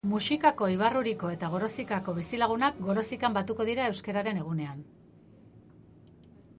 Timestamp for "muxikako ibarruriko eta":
0.11-1.49